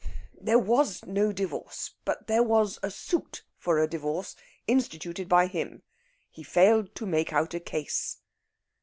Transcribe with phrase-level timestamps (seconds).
[0.41, 4.35] There was no divorce, but there was a suit for a divorce,
[4.65, 5.83] instituted by him.
[6.31, 8.17] He failed to make out a case."